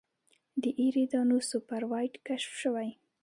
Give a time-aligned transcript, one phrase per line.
[0.61, 2.89] د ایریدانوس سوپر وایډ کشف شوی.